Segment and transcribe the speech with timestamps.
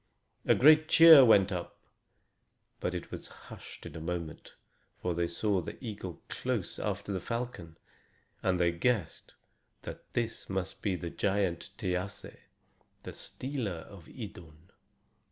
[0.47, 1.77] A great cheer went up,
[2.79, 4.55] but it was hushed in a moment,
[4.99, 7.77] for they saw the eagle close after the falcon;
[8.41, 9.35] and they guessed
[9.83, 12.35] that this must be the giant Thiasse,
[13.03, 14.71] the stealer of Idun.